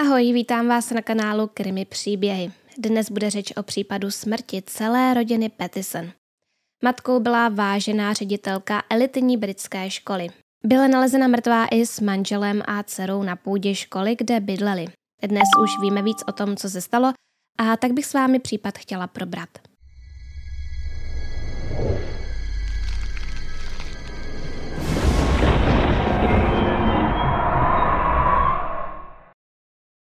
[0.00, 2.52] Ahoj, vítám vás na kanálu Krimi příběhy.
[2.78, 6.10] Dnes bude řeč o případu smrti celé rodiny Pattison.
[6.84, 10.28] Matkou byla vážená ředitelka elitní britské školy.
[10.64, 14.86] Byla nalezena mrtvá i s manželem a dcerou na půdě školy, kde bydleli.
[15.22, 17.12] Dnes už víme víc o tom, co se stalo,
[17.58, 19.48] a tak bych s vámi případ chtěla probrat.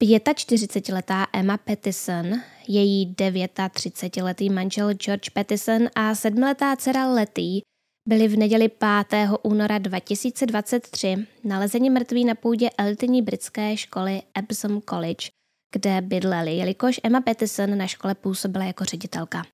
[0.04, 7.62] 45-letá Emma Pattison, její 39-letý manžel George Pattison a sedmiletá dcera Letty
[8.08, 9.30] byli v neděli 5.
[9.44, 15.30] února 2023 nalezeni mrtví na půdě elitní britské školy Epsom College,
[15.72, 19.46] kde bydleli, jelikož Emma Pattison na škole působila jako ředitelka.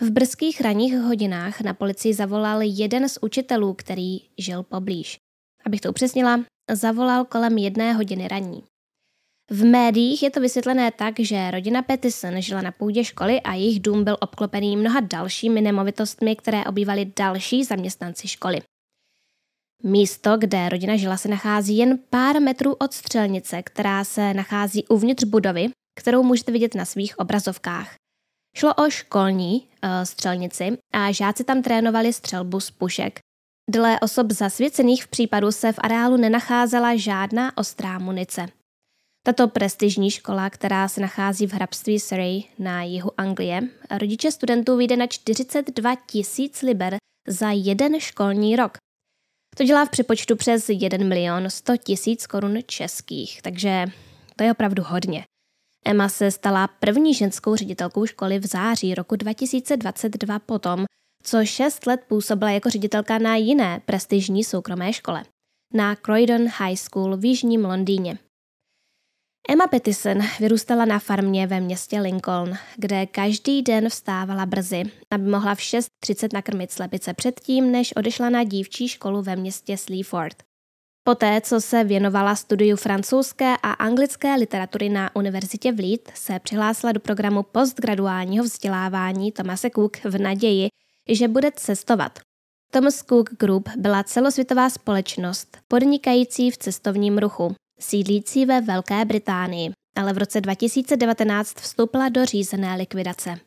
[0.00, 5.16] V brzkých ranních hodinách na policii zavolal jeden z učitelů, který žil poblíž.
[5.66, 8.69] Abych to upřesnila, zavolal kolem jedné hodiny raní.
[9.52, 13.80] V médiích je to vysvětlené tak, že rodina Pettison žila na půdě školy a jejich
[13.80, 18.60] dům byl obklopený mnoha dalšími nemovitostmi, které obývali další zaměstnanci školy.
[19.82, 25.24] Místo, kde rodina žila, se nachází jen pár metrů od střelnice, která se nachází uvnitř
[25.24, 27.94] budovy, kterou můžete vidět na svých obrazovkách.
[28.56, 33.20] Šlo o školní uh, střelnici a žáci tam trénovali střelbu z pušek.
[33.70, 38.46] Dle osob zasvěcených v případu se v areálu nenacházela žádná ostrá munice.
[39.22, 44.96] Tato prestižní škola, která se nachází v hrabství Surrey na jihu Anglie, rodiče studentů vyjde
[44.96, 46.96] na 42 tisíc liber
[47.28, 48.78] za jeden školní rok.
[49.56, 53.86] To dělá v přepočtu přes 1 milion 100 tisíc korun českých, takže
[54.36, 55.24] to je opravdu hodně.
[55.86, 60.84] Emma se stala první ženskou ředitelkou školy v září roku 2022 potom,
[61.22, 65.24] co 6 let působila jako ředitelka na jiné prestižní soukromé škole,
[65.74, 68.18] na Croydon High School v jižním Londýně.
[69.52, 75.54] Emma Pettison vyrůstala na farmě ve městě Lincoln, kde každý den vstávala brzy, aby mohla
[75.54, 80.42] v 6.30 nakrmit slepice předtím, než odešla na dívčí školu ve městě Sleaford.
[81.04, 86.92] Poté, co se věnovala studiu francouzské a anglické literatury na univerzitě v Leeds, se přihlásila
[86.92, 90.68] do programu postgraduálního vzdělávání Thomase Cook v naději,
[91.08, 92.18] že bude cestovat.
[92.72, 100.12] Thomas Cook Group byla celosvětová společnost podnikající v cestovním ruchu, sídlící ve Velké Británii, ale
[100.12, 103.38] v roce 2019 vstoupila do řízené likvidace.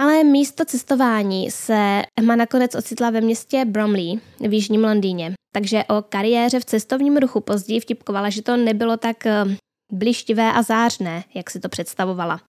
[0.00, 6.02] Ale místo cestování se Emma nakonec ocitla ve městě Bromley v jižním Londýně, takže o
[6.02, 9.44] kariéře v cestovním ruchu později vtipkovala, že to nebylo tak eh,
[9.92, 12.40] blištivé a zářné, jak si to představovala.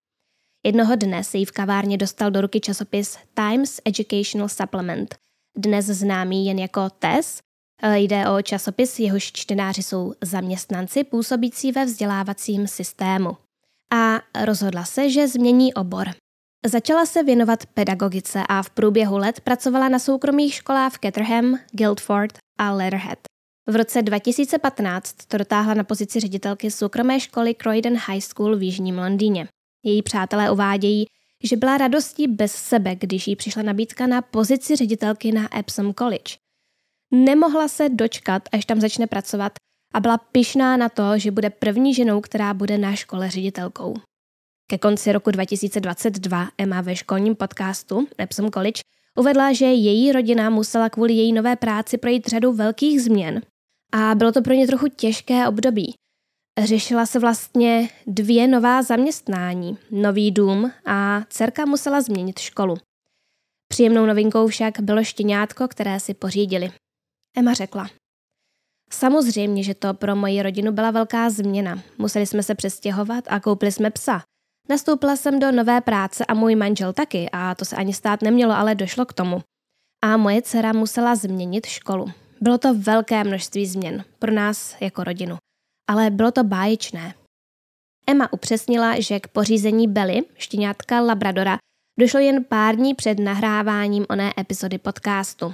[0.66, 5.16] Jednoho dne se jí v kavárně dostal do ruky časopis Times Educational Supplement,
[5.58, 7.40] dnes známý jen jako TES,
[7.84, 13.38] jde o časopis, jehož čtenáři jsou zaměstnanci působící ve vzdělávacím systému.
[13.94, 16.10] A rozhodla se, že změní obor.
[16.66, 22.38] Začala se věnovat pedagogice a v průběhu let pracovala na soukromých školách v Caterham, Guildford
[22.58, 23.20] a Leatherhead.
[23.68, 28.98] V roce 2015 to dotáhla na pozici ředitelky soukromé školy Croydon High School v Jižním
[28.98, 29.48] Londýně.
[29.84, 31.06] Její přátelé uvádějí,
[31.44, 36.45] že byla radostí bez sebe, když jí přišla nabídka na pozici ředitelky na Epsom College.
[37.16, 39.52] Nemohla se dočkat, až tam začne pracovat
[39.94, 43.96] a byla pyšná na to, že bude první ženou, která bude na škole ředitelkou.
[44.70, 48.82] Ke konci roku 2022 Emma ve školním podcastu Epsom College
[49.20, 53.42] uvedla, že její rodina musela kvůli její nové práci projít řadu velkých změn
[53.94, 55.94] a bylo to pro ně trochu těžké období.
[56.64, 62.78] Řešila se vlastně dvě nová zaměstnání, nový dům a dcerka musela změnit školu.
[63.68, 66.72] Příjemnou novinkou však bylo štěňátko, které si pořídili.
[67.36, 67.90] Emma řekla.
[68.92, 71.84] Samozřejmě, že to pro moji rodinu byla velká změna.
[71.98, 74.22] Museli jsme se přestěhovat a koupili jsme psa.
[74.70, 78.54] Nastoupila jsem do nové práce a můj manžel taky a to se ani stát nemělo,
[78.54, 79.42] ale došlo k tomu.
[80.04, 82.12] A moje dcera musela změnit školu.
[82.42, 85.38] Bylo to velké množství změn pro nás jako rodinu,
[85.90, 87.14] ale bylo to báječné.
[88.08, 91.58] Emma upřesnila, že k pořízení Belly, štěňátka Labradora,
[92.00, 95.54] došlo jen pár dní před nahráváním oné epizody podcastu.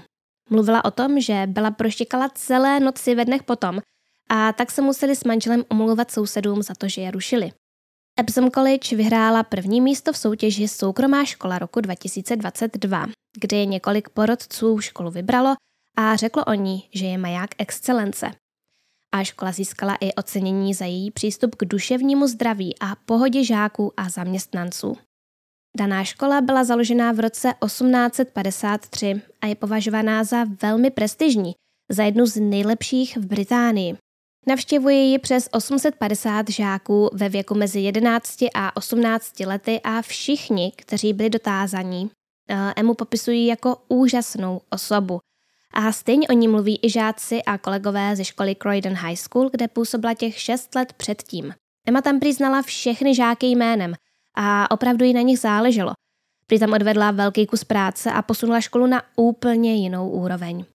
[0.51, 3.79] Mluvila o tom, že byla proštěkala celé noci ve dnech potom
[4.29, 7.51] a tak se museli s manželem omlouvat sousedům za to, že je rušili.
[8.19, 13.05] Epsom College vyhrála první místo v soutěži Soukromá škola roku 2022,
[13.39, 15.55] kde je několik porodců školu vybralo
[15.97, 18.31] a řeklo o ní, že je maják excelence.
[19.11, 24.09] A škola získala i ocenění za její přístup k duševnímu zdraví a pohodě žáků a
[24.09, 24.97] zaměstnanců.
[25.77, 31.53] Daná škola byla založena v roce 1853 a je považovaná za velmi prestižní,
[31.89, 33.97] za jednu z nejlepších v Británii.
[34.47, 41.13] Navštěvuje ji přes 850 žáků ve věku mezi 11 a 18 lety a všichni, kteří
[41.13, 42.11] byli dotázaní,
[42.49, 45.19] eh, Emu popisují jako úžasnou osobu.
[45.73, 49.67] A stejně o ní mluví i žáci a kolegové ze školy Croydon High School, kde
[49.67, 51.53] působila těch 6 let předtím.
[51.87, 53.95] Emma tam přiznala všechny žáky jménem
[54.35, 55.91] a opravdu jí na nich záleželo.
[56.47, 60.65] Prý tam odvedla velký kus práce a posunula školu na úplně jinou úroveň.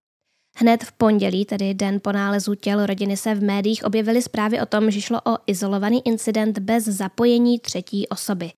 [0.58, 4.66] Hned v pondělí, tedy den po nálezu těl rodiny, se v médiích objevily zprávy o
[4.66, 8.50] tom, že šlo o izolovaný incident bez zapojení třetí osoby.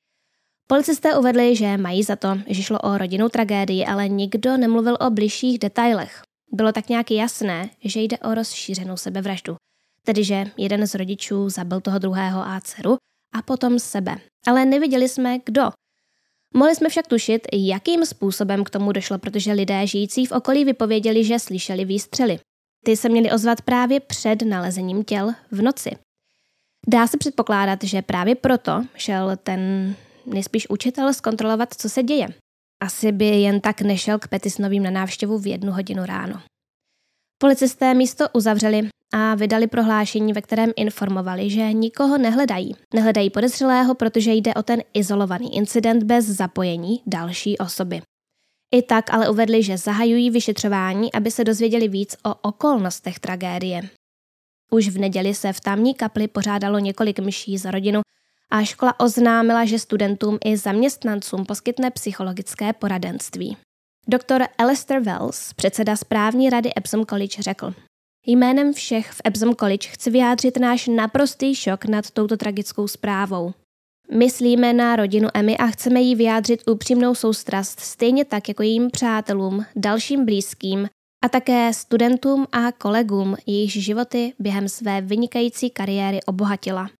[0.67, 5.11] Policisté uvedli, že mají za to, že šlo o rodinnou tragédii, ale nikdo nemluvil o
[5.11, 6.23] bližších detailech.
[6.53, 9.57] Bylo tak nějak jasné, že jde o rozšířenou sebevraždu.
[10.05, 12.97] Tedy, že jeden z rodičů zabil toho druhého a dceru
[13.33, 14.17] a potom sebe.
[14.47, 15.71] Ale neviděli jsme, kdo.
[16.55, 21.25] Mohli jsme však tušit, jakým způsobem k tomu došlo, protože lidé žijící v okolí vypověděli,
[21.25, 22.39] že slyšeli výstřely.
[22.85, 25.91] Ty se měly ozvat právě před nalezením těl v noci.
[26.89, 29.95] Dá se předpokládat, že právě proto šel ten
[30.27, 32.29] nejspíš učitel zkontrolovat, co se děje.
[32.81, 36.43] Asi by jen tak nešel k Petisnovým na návštěvu v jednu hodinu ráno.
[37.41, 42.75] Policisté místo uzavřeli a vydali prohlášení, ve kterém informovali, že nikoho nehledají.
[42.95, 48.01] Nehledají podezřelého, protože jde o ten izolovaný incident bez zapojení další osoby.
[48.75, 53.83] I tak ale uvedli, že zahajují vyšetřování, aby se dozvěděli víc o okolnostech tragédie.
[54.71, 58.01] Už v neděli se v tamní kapli pořádalo několik myší za rodinu
[58.51, 63.57] a škola oznámila, že studentům i zaměstnancům poskytne psychologické poradenství.
[64.11, 67.75] Doktor Alistair Wells, předseda správní rady Epsom College, řekl,
[68.27, 73.53] Jménem všech v Epsom College chci vyjádřit náš naprostý šok nad touto tragickou zprávou.
[74.15, 79.65] Myslíme na rodinu Emmy a chceme jí vyjádřit upřímnou soustrast, stejně tak jako jejím přátelům,
[79.77, 80.89] dalším blízkým
[81.25, 86.91] a také studentům a kolegům, jejichž životy během své vynikající kariéry obohatila.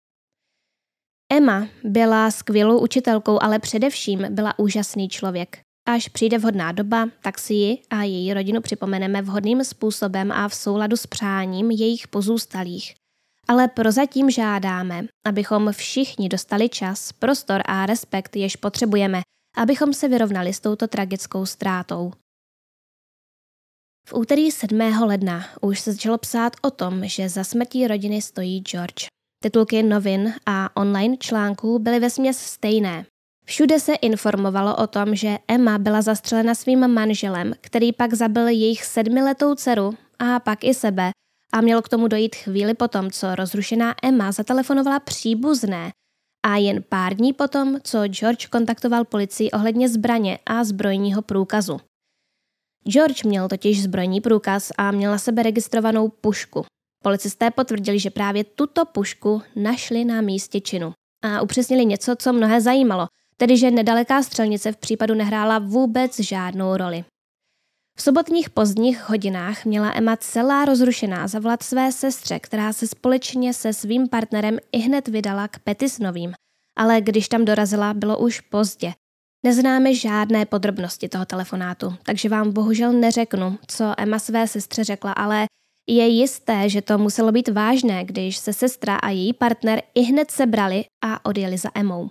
[1.33, 5.68] Emma byla skvělou učitelkou, ale především byla úžasný člověk.
[5.89, 10.55] Až přijde vhodná doba, tak si ji a její rodinu připomeneme vhodným způsobem a v
[10.55, 12.95] souladu s přáním jejich pozůstalých.
[13.49, 19.21] Ale prozatím žádáme, abychom všichni dostali čas, prostor a respekt, jež potřebujeme,
[19.57, 22.13] abychom se vyrovnali s touto tragickou ztrátou.
[24.09, 24.81] V úterý 7.
[24.81, 29.07] ledna už se začalo psát o tom, že za smrtí rodiny stojí George.
[29.43, 33.07] Titulky novin a online článků byly ve směs stejné.
[33.49, 38.85] Všude se informovalo o tom, že Emma byla zastřelena svým manželem, který pak zabil jejich
[38.85, 41.11] sedmiletou dceru a pak i sebe
[41.53, 45.91] a mělo k tomu dojít chvíli potom, co rozrušená Emma zatelefonovala příbuzné
[46.47, 51.81] a jen pár dní potom, co George kontaktoval policii ohledně zbraně a zbrojního průkazu.
[52.89, 56.65] George měl totiž zbrojní průkaz a měl na sebe registrovanou pušku.
[57.05, 60.93] Policisté potvrdili, že právě tuto pušku našli na místě činu
[61.25, 63.07] a upřesnili něco, co mnohé zajímalo–
[63.41, 67.05] tedy že nedaleká střelnice v případu nehrála vůbec žádnou roli.
[67.99, 73.73] V sobotních pozdních hodinách měla Emma celá rozrušená zavolat své sestře, která se společně se
[73.73, 76.33] svým partnerem i hned vydala k Petisnovým,
[76.77, 78.93] ale když tam dorazila, bylo už pozdě.
[79.45, 85.47] Neznáme žádné podrobnosti toho telefonátu, takže vám bohužel neřeknu, co Emma své sestře řekla, ale
[85.89, 90.31] je jisté, že to muselo být vážné, když se sestra a její partner i hned
[90.31, 92.11] sebrali a odjeli za Emou.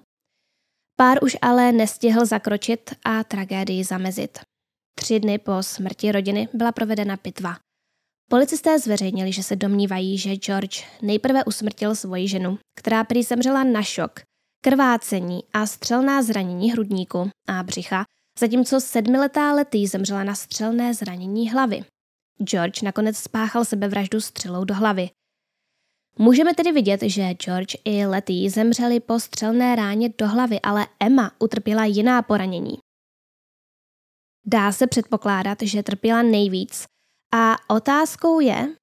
[0.99, 4.39] Pár už ale nestihl zakročit a tragédii zamezit.
[4.99, 7.57] Tři dny po smrti rodiny byla provedena pitva.
[8.29, 13.83] Policisté zveřejnili, že se domnívají, že George nejprve usmrtil svoji ženu, která prý zemřela na
[13.83, 14.19] šok,
[14.63, 18.05] krvácení a střelná zranění hrudníku a břicha,
[18.39, 21.81] zatímco sedmiletá letý zemřela na střelné zranění hlavy.
[22.43, 25.09] George nakonec spáchal sebevraždu střelou do hlavy.
[26.19, 31.31] Můžeme tedy vidět, že George i Letty zemřeli po střelné ráně do hlavy, ale Emma
[31.39, 32.77] utrpěla jiná poranění.
[34.45, 36.85] Dá se předpokládat, že trpěla nejvíc
[37.33, 38.75] a otázkou je, uh,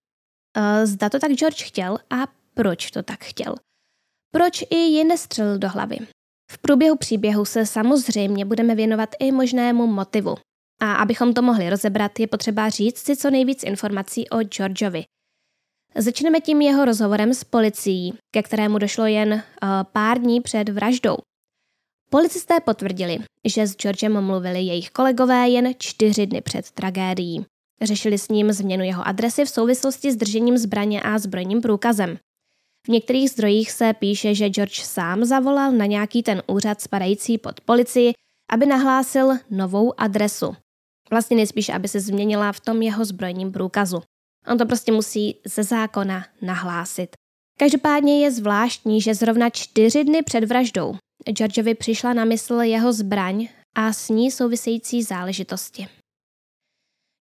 [0.84, 3.54] zda to tak George chtěl a proč to tak chtěl.
[4.30, 5.98] Proč i ji nestřelil do hlavy?
[6.52, 10.34] V průběhu příběhu se samozřejmě budeme věnovat i možnému motivu.
[10.80, 15.04] A abychom to mohli rozebrat, je potřeba říct si co nejvíc informací o Georgeovi.
[15.96, 19.40] Začneme tím jeho rozhovorem s policií, ke kterému došlo jen uh,
[19.92, 21.16] pár dní před vraždou.
[22.10, 27.46] Policisté potvrdili, že s Georgem mluvili jejich kolegové jen čtyři dny před tragédií.
[27.82, 32.18] Řešili s ním změnu jeho adresy v souvislosti s držením zbraně a zbrojním průkazem.
[32.86, 37.60] V některých zdrojích se píše, že George sám zavolal na nějaký ten úřad spadající pod
[37.60, 38.12] policii,
[38.50, 40.56] aby nahlásil novou adresu.
[41.10, 44.02] Vlastně nejspíš, aby se změnila v tom jeho zbrojním průkazu.
[44.46, 47.10] On to prostě musí ze zákona nahlásit.
[47.58, 50.96] Každopádně je zvláštní, že zrovna čtyři dny před vraždou
[51.32, 55.88] Georgeovi přišla na mysl jeho zbraň a s ní související záležitosti.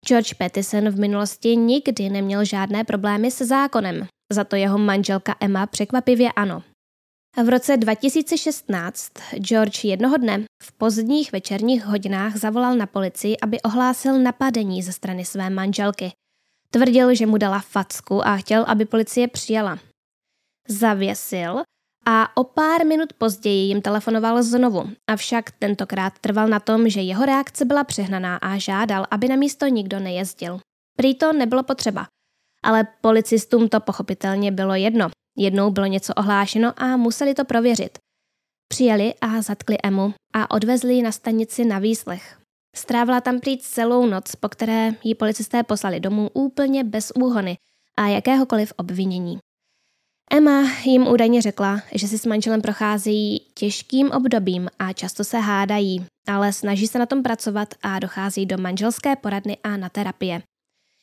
[0.07, 5.67] George Pattison v minulosti nikdy neměl žádné problémy se zákonem, za to jeho manželka Emma
[5.67, 6.63] překvapivě ano.
[7.45, 14.19] V roce 2016 George jednoho dne v pozdních večerních hodinách zavolal na policii, aby ohlásil
[14.19, 16.11] napadení ze strany své manželky.
[16.73, 19.79] Tvrdil, že mu dala facku a chtěl, aby policie přijela.
[20.67, 21.61] Zavěsil
[22.05, 27.25] a o pár minut později jim telefonoval znovu, avšak tentokrát trval na tom, že jeho
[27.25, 30.59] reakce byla přehnaná a žádal, aby na místo nikdo nejezdil.
[30.97, 32.07] Prý to nebylo potřeba,
[32.63, 35.09] ale policistům to pochopitelně bylo jedno.
[35.37, 37.97] Jednou bylo něco ohlášeno a museli to prověřit.
[38.67, 42.42] Přijeli a zatkli Emu a odvezli ji na stanici na výslech.
[42.75, 47.57] Strávila tam prý celou noc, po které ji policisté poslali domů úplně bez úhony
[47.97, 49.37] a jakéhokoliv obvinění.
[50.31, 56.05] Emma jim údajně řekla, že si s manželem procházejí těžkým obdobím a často se hádají,
[56.27, 60.41] ale snaží se na tom pracovat a dochází do manželské poradny a na terapie.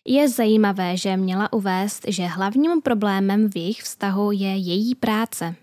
[0.07, 5.55] Je zajímavé, že měla uvést, že hlavním problémem v jejich vztahu je její práce.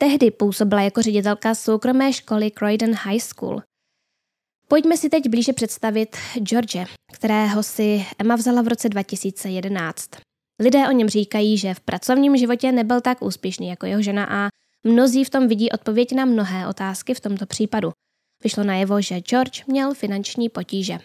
[0.00, 3.62] Tehdy působila jako ředitelka soukromé školy Croydon High School.
[4.72, 10.10] Pojďme si teď blíže představit George, kterého si Emma vzala v roce 2011.
[10.60, 14.48] Lidé o něm říkají, že v pracovním životě nebyl tak úspěšný jako jeho žena a
[14.84, 17.92] mnozí v tom vidí odpověď na mnohé otázky v tomto případu.
[18.44, 20.98] Vyšlo najevo, že George měl finanční potíže.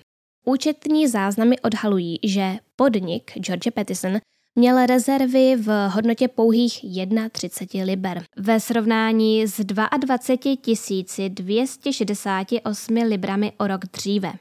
[0.45, 4.19] Účetní záznamy odhalují, že podnik George Pattison
[4.57, 6.85] měl rezervy v hodnotě pouhých
[7.31, 10.17] 31 liber ve srovnání s 22
[11.29, 14.33] 268 librami o rok dříve.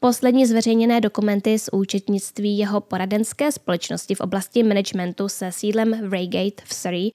[0.00, 6.62] Poslední zveřejněné dokumenty z účetnictví jeho poradenské společnosti v oblasti managementu se sídlem v Reigate
[6.64, 7.10] v Surrey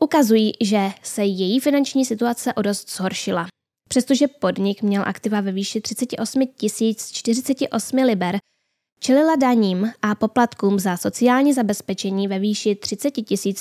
[0.00, 3.46] ukazují, že se její finanční situace o dost zhoršila.
[3.88, 6.42] Přestože podnik měl aktiva ve výši 38
[7.12, 8.38] 048 liber,
[9.02, 13.14] čelila daním a poplatkům za sociální zabezpečení ve výši 30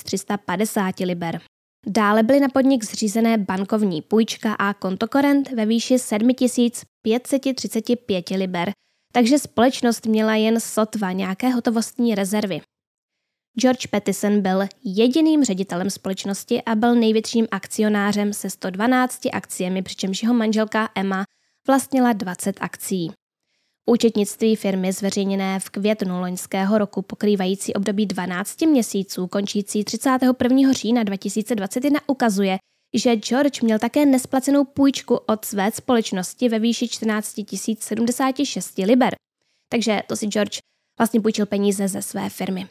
[0.04, 1.42] 350 liber.
[1.88, 8.72] Dále byly na podnik zřízené bankovní půjčka a kontokorent ve výši 7535 liber,
[9.14, 12.62] takže společnost měla jen sotva nějaké hotovostní rezervy.
[13.62, 20.34] George Pattison byl jediným ředitelem společnosti a byl největším akcionářem se 112 akciemi, přičemž jeho
[20.34, 21.24] manželka Emma
[21.68, 23.12] vlastnila 20 akcí.
[23.90, 30.74] Účetnictví firmy zveřejněné v květnu loňského roku pokrývající období 12 měsíců končící 31.
[30.74, 32.58] října 2021 ukazuje,
[32.96, 37.36] že George měl také nesplacenou půjčku od své společnosti ve výši 14
[37.80, 39.16] 076 liber.
[39.70, 40.60] Takže to si George
[41.00, 42.68] vlastně půjčil peníze ze své firmy.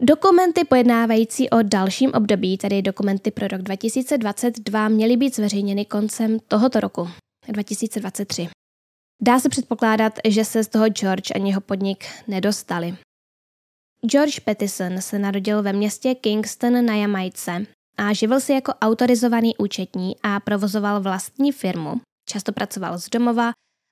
[0.00, 6.80] Dokumenty pojednávající o dalším období, tedy dokumenty pro rok 2022, měly být zveřejněny koncem tohoto
[6.80, 7.08] roku,
[7.48, 8.48] 2023.
[9.24, 12.96] Dá se předpokládat, že se z toho George ani jeho podnik nedostali.
[14.06, 17.66] George Pattison se narodil ve městě Kingston na Jamajce
[17.98, 22.00] a živil se jako autorizovaný účetní a provozoval vlastní firmu.
[22.28, 23.50] Často pracoval z domova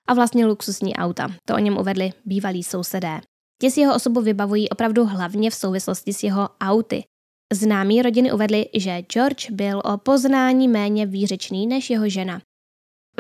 [0.08, 1.28] a vlastnil luxusní auta.
[1.48, 3.20] To o něm uvedli bývalí sousedé.
[3.62, 7.04] Ti si jeho osobu vybavují opravdu hlavně v souvislosti s jeho auty.
[7.52, 12.40] Známí rodiny uvedli, že George byl o poznání méně výřečný než jeho žena.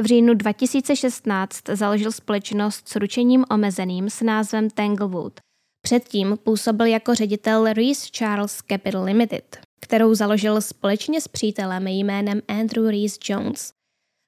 [0.00, 5.40] V říjnu 2016 založil společnost s ručením omezeným s názvem Tanglewood.
[5.82, 12.86] Předtím působil jako ředitel Reese Charles Capital Limited, kterou založil společně s přítelem jménem Andrew
[12.86, 13.72] Reese Jones.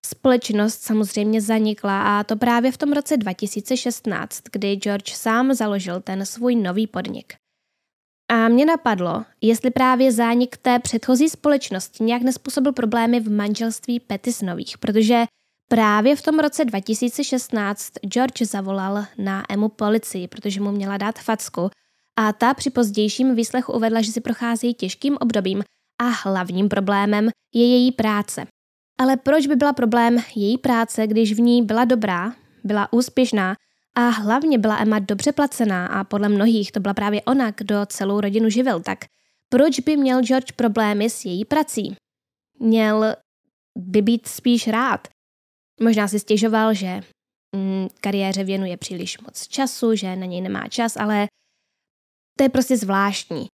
[0.07, 6.26] Společnost samozřejmě zanikla a to právě v tom roce 2016, kdy George sám založil ten
[6.26, 7.35] svůj nový podnik.
[8.31, 14.79] A mě napadlo, jestli právě zánik té předchozí společnosti nějak nespůsobil problémy v manželství Petisonových,
[14.79, 15.25] protože
[15.73, 21.71] Právě v tom roce 2016 George zavolal na Emu policii, protože mu měla dát facku
[22.17, 25.62] a ta při pozdějším výslechu uvedla, že si prochází těžkým obdobím
[26.00, 28.47] a hlavním problémem je její práce.
[28.99, 32.33] Ale proč by byla problém její práce, když v ní byla dobrá,
[32.64, 33.55] byla úspěšná
[33.95, 38.21] a hlavně byla Emma dobře placená a podle mnohých to byla právě ona, kdo celou
[38.21, 38.99] rodinu živil, tak
[39.49, 41.97] proč by měl George problémy s její prací?
[42.61, 43.14] Měl
[43.76, 45.09] by být spíš rád,
[45.83, 47.01] Možná si stěžoval, že
[47.57, 51.27] mm, kariéře věnuje příliš moc času, že na něj nemá čas, ale
[52.39, 53.47] to je prostě zvláštní.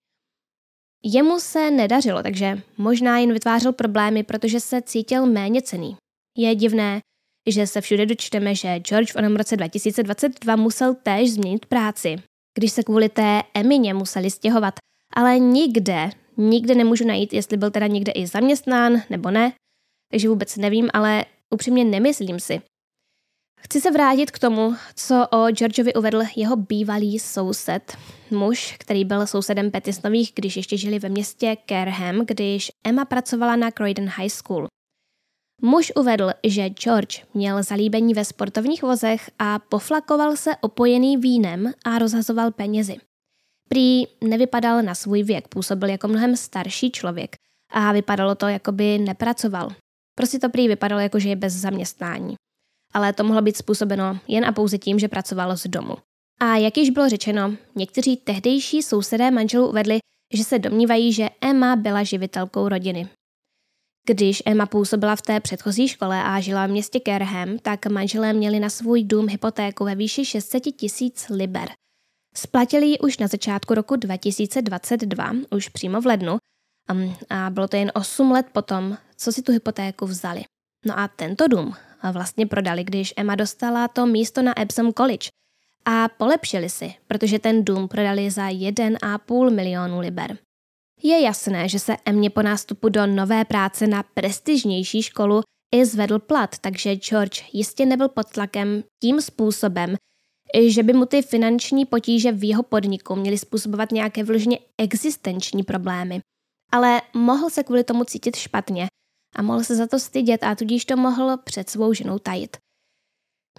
[1.04, 5.96] Jemu se nedařilo, takže možná jen vytvářel problémy, protože se cítil méně cený.
[6.36, 7.00] Je divné,
[7.48, 12.16] že se všude dočteme, že George v onom roce 2022 musel též změnit práci.
[12.58, 14.74] když se kvůli té Emině museli stěhovat,
[15.14, 19.52] ale nikde, nikde nemůžu najít, jestli byl teda někde i zaměstnán nebo ne,
[20.10, 21.24] takže vůbec nevím, ale
[21.54, 22.60] upřímně nemyslím si.
[23.60, 27.96] Chci se vrátit k tomu, co o Georgeovi uvedl jeho bývalý soused,
[28.30, 33.70] muž, který byl sousedem Petisnových, když ještě žili ve městě Kerham, když Emma pracovala na
[33.70, 34.66] Croydon High School.
[35.62, 41.98] Muž uvedl, že George měl zalíbení ve sportovních vozech a poflakoval se opojený vínem a
[41.98, 42.96] rozhazoval penězi.
[43.68, 47.36] Prý nevypadal na svůj věk, působil jako mnohem starší člověk
[47.72, 49.70] a vypadalo to, jako by nepracoval.
[50.18, 52.34] Prostě to prý vypadalo jako, že je bez zaměstnání.
[52.94, 55.96] Ale to mohlo být způsobeno jen a pouze tím, že pracoval z domu.
[56.40, 59.98] A jak již bylo řečeno, někteří tehdejší sousedé manželů uvedli,
[60.34, 63.08] že se domnívají, že Emma byla živitelkou rodiny.
[64.06, 68.60] Když Emma působila v té předchozí škole a žila v městě Kerham, tak manželé měli
[68.60, 71.68] na svůj dům hypotéku ve výši 600 tisíc liber.
[72.34, 76.38] Splatili ji už na začátku roku 2022, už přímo v lednu,
[77.30, 80.44] a bylo to jen 8 let potom, co si tu hypotéku vzali.
[80.86, 81.74] No a tento dům
[82.12, 85.28] vlastně prodali, když Emma dostala to místo na Epsom College
[85.84, 90.38] a polepšili si, protože ten dům prodali za 1,5 milionu liber.
[91.02, 95.40] Je jasné, že se Emě po nástupu do nové práce na prestižnější školu
[95.74, 99.96] i zvedl plat, takže George jistě nebyl pod tlakem tím způsobem,
[100.68, 106.20] že by mu ty finanční potíže v jeho podniku měly způsobovat nějaké vložně existenční problémy.
[106.72, 108.86] Ale mohl se kvůli tomu cítit špatně
[109.36, 112.56] a mohl se za to stydět a tudíž to mohl před svou ženou tajit.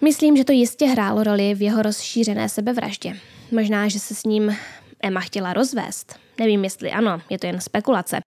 [0.02, 3.16] Myslím, že to jistě hrálo roli v jeho rozšířené sebevraždě.
[3.52, 4.56] Možná, že se s ním
[5.02, 6.18] Emma chtěla rozvést.
[6.38, 8.20] Nevím, jestli ano, je to jen spekulace.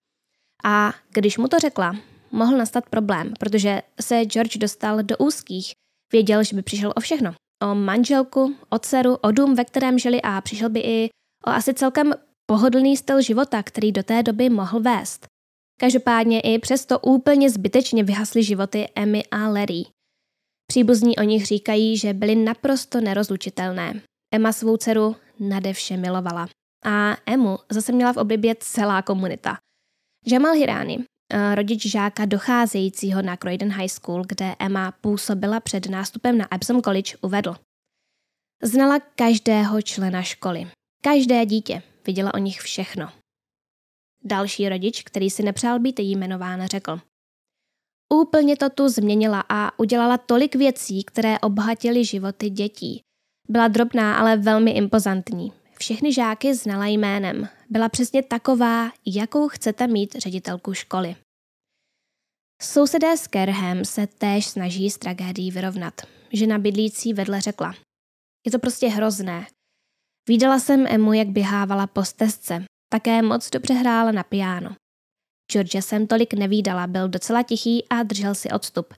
[0.64, 1.96] A když mu to řekla,
[2.30, 5.72] mohl nastat problém, protože se George dostal do úzkých.
[6.12, 7.34] Věděl, že by přišel o všechno.
[7.62, 11.08] O manželku, o dceru, o dům, ve kterém žili a přišel by i
[11.46, 12.14] o asi celkem
[12.46, 15.26] pohodlný styl života, který do té doby mohl vést.
[15.80, 19.82] Každopádně i přesto úplně zbytečně vyhasly životy Emmy a Larry.
[20.66, 24.00] Příbuzní o nich říkají, že byly naprosto nerozlučitelné.
[24.34, 26.48] Emma svou dceru nade vše milovala.
[26.84, 29.58] A Emu zase měla v oblibě celá komunita.
[30.26, 36.38] Jamal Hirani, eh, rodič žáka docházejícího na Croydon High School, kde Emma působila před nástupem
[36.38, 37.56] na Epsom College, uvedl.
[38.62, 40.70] Znala každého člena školy.
[41.02, 41.82] Každé dítě.
[42.06, 43.12] Viděla o nich všechno.
[44.24, 47.00] Další rodič, který si nepřál být jmenován, řekl.
[48.12, 53.00] Úplně to tu změnila a udělala tolik věcí, které obohatily životy dětí.
[53.48, 55.52] Byla drobná, ale velmi impozantní.
[55.78, 57.48] Všechny žáky znala jménem.
[57.70, 61.16] Byla přesně taková, jakou chcete mít ředitelku školy.
[62.62, 65.94] Sousedé z Kerhem se též snaží s tragédií vyrovnat.
[66.32, 67.74] Žena bydlící vedle řekla.
[68.46, 69.46] Je to prostě hrozné.
[70.28, 72.64] Vídala jsem Emu, jak běhávala po stezce.
[72.92, 74.76] Také moc dobře hrála na piano.
[75.52, 78.94] George jsem tolik nevídala, byl docela tichý a držel si odstup.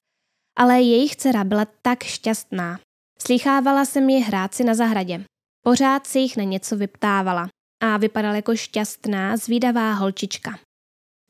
[0.56, 2.80] Ale jejich dcera byla tak šťastná.
[3.18, 5.24] Slýchávala jsem ji hrát si na zahradě.
[5.64, 7.48] Pořád si jich na něco vyptávala
[7.82, 10.58] a vypadala jako šťastná, zvídavá holčička.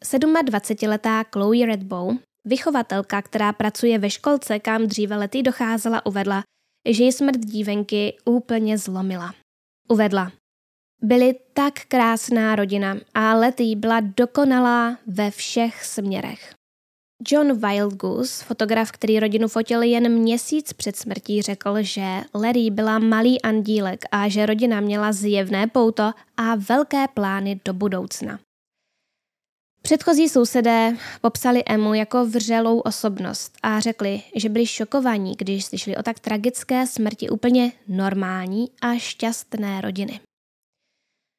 [0.05, 6.43] 27-letá Chloe Redbow, vychovatelka, která pracuje ve školce, kam dříve lety docházela, uvedla,
[6.89, 9.35] že ji smrt dívenky úplně zlomila.
[9.89, 10.33] Uvedla,
[11.03, 16.55] byli tak krásná rodina a Letty byla dokonalá ve všech směrech.
[17.29, 23.43] John Wildgoose, fotograf, který rodinu fotil jen měsíc před smrtí, řekl, že Larry byla malý
[23.43, 28.39] andílek a že rodina měla zjevné pouto a velké plány do budoucna.
[29.87, 36.03] Předchozí sousedé popsali Emu jako vřelou osobnost a řekli, že byli šokovaní, když slyšeli o
[36.03, 40.21] tak tragické smrti úplně normální a šťastné rodiny.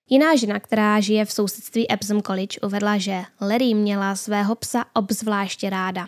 [0.10, 5.70] Jiná žena, která žije v sousedství Epsom College, uvedla, že Larry měla svého psa obzvláště
[5.70, 6.08] ráda.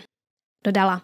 [0.64, 1.02] Dodala.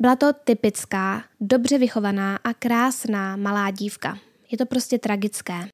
[0.00, 4.18] Byla to typická, dobře vychovaná a krásná malá dívka.
[4.50, 5.68] Je to prostě tragické.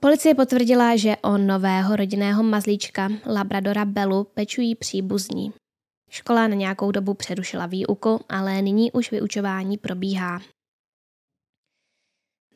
[0.00, 5.52] Policie potvrdila, že o nového rodinného mazlíčka Labradora Belu pečují příbuzní.
[6.10, 10.40] Škola na nějakou dobu přerušila výuku, ale nyní už vyučování probíhá.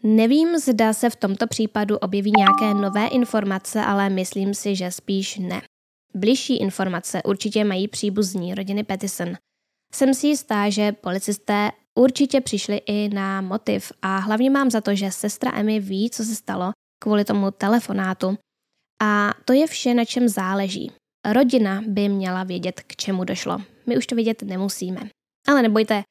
[0.02, 5.38] Nevím, zda se v tomto případu objeví nějaké nové informace, ale myslím si, že spíš
[5.38, 5.62] ne.
[6.14, 9.36] Bližší informace určitě mají příbuzní rodiny Pettison.
[9.94, 14.94] Jsem si jistá, že policisté určitě přišli i na motiv a hlavně mám za to,
[14.94, 16.72] že sestra Emmy ví, co se stalo
[17.04, 18.38] kvůli tomu telefonátu.
[19.02, 20.92] A to je vše, na čem záleží.
[21.32, 23.58] Rodina by měla vědět, k čemu došlo.
[23.86, 25.00] My už to vědět nemusíme.
[25.48, 26.02] Ale nebojte,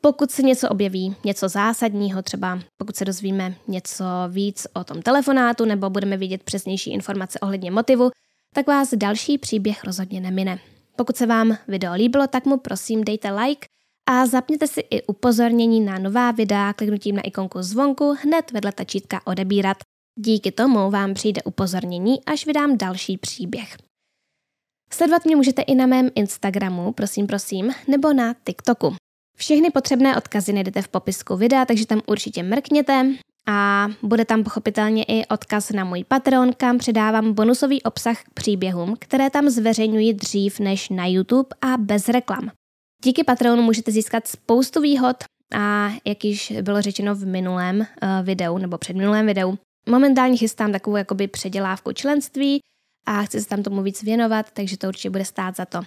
[0.00, 5.64] Pokud se něco objeví, něco zásadního, třeba pokud se dozvíme něco víc o tom telefonátu
[5.64, 8.10] nebo budeme vidět přesnější informace ohledně motivu,
[8.54, 10.58] tak vás další příběh rozhodně nemine.
[10.96, 13.66] Pokud se vám video líbilo, tak mu prosím dejte like
[14.08, 19.20] a zapněte si i upozornění na nová videa kliknutím na ikonku zvonku hned vedle tačítka
[19.26, 19.76] odebírat.
[20.18, 23.76] Díky tomu vám přijde upozornění, až vydám další příběh.
[24.92, 28.96] Sledovat mě můžete i na mém Instagramu, prosím, prosím, nebo na TikToku.
[29.36, 33.06] Všechny potřebné odkazy najdete v popisku videa, takže tam určitě mrkněte
[33.46, 38.96] a bude tam pochopitelně i odkaz na můj Patreon, kam předávám bonusový obsah k příběhům,
[38.98, 42.50] které tam zveřejňuji dřív než na YouTube a bez reklam.
[43.04, 45.16] Díky Patreonu můžete získat spoustu výhod
[45.54, 47.86] a jak již bylo řečeno v minulém uh,
[48.22, 52.60] videu nebo předminulém videu, momentálně chystám takovou jakoby předělávku členství
[53.06, 55.82] a chci se tam tomu víc věnovat, takže to určitě bude stát za to.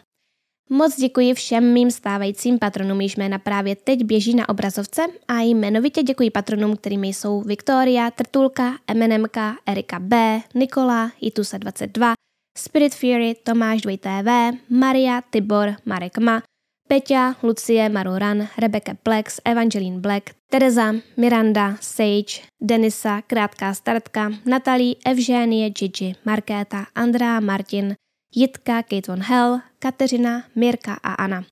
[0.69, 6.03] Moc děkuji všem mým stávajícím patronům, již jména právě teď běží na obrazovce a jmenovitě
[6.03, 12.13] děkuji patronům, kterými jsou Viktoria, Trtulka, MNMK, Erika B, Nikola, Itusa22,
[12.57, 16.41] Spirit Fury, Tomáš 2TV, Maria, Tibor, Marek Ma,
[16.87, 25.69] Peťa, Lucie, Maruran, Rebecca Plex, Evangeline Black, Teresa, Miranda, Sage, Denisa, Krátká startka, Natalie, Evženie,
[25.69, 27.95] Gigi, Markéta, Andrea, Martin,
[28.35, 31.43] Jitka, Kate von Hell, Kateřina, Mirka a Anna.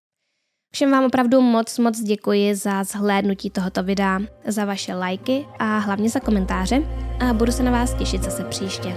[0.73, 6.09] Všem vám opravdu moc, moc děkuji za zhlédnutí tohoto videa, za vaše lajky a hlavně
[6.09, 6.83] za komentáře
[7.19, 8.95] a budu se na vás těšit zase příště.